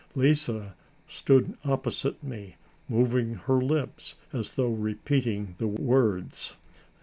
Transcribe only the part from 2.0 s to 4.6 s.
me, moving her lips as